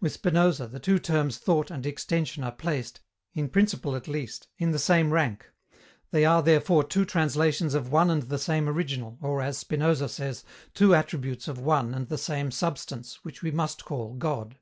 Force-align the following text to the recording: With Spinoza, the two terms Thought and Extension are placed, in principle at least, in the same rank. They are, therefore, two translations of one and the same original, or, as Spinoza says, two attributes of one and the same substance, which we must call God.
With 0.00 0.12
Spinoza, 0.14 0.66
the 0.68 0.78
two 0.80 0.98
terms 0.98 1.36
Thought 1.36 1.70
and 1.70 1.84
Extension 1.84 2.42
are 2.42 2.50
placed, 2.52 3.02
in 3.34 3.50
principle 3.50 3.94
at 3.94 4.08
least, 4.08 4.48
in 4.56 4.70
the 4.70 4.78
same 4.78 5.10
rank. 5.12 5.50
They 6.12 6.24
are, 6.24 6.42
therefore, 6.42 6.82
two 6.82 7.04
translations 7.04 7.74
of 7.74 7.92
one 7.92 8.08
and 8.08 8.22
the 8.22 8.38
same 8.38 8.70
original, 8.70 9.18
or, 9.20 9.42
as 9.42 9.58
Spinoza 9.58 10.08
says, 10.08 10.44
two 10.72 10.94
attributes 10.94 11.46
of 11.46 11.58
one 11.58 11.92
and 11.92 12.08
the 12.08 12.16
same 12.16 12.50
substance, 12.50 13.22
which 13.22 13.42
we 13.42 13.50
must 13.50 13.84
call 13.84 14.14
God. 14.14 14.56